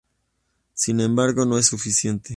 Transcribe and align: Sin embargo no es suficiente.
Sin 0.73 0.99
embargo 0.99 1.45
no 1.45 1.59
es 1.59 1.67
suficiente. 1.67 2.29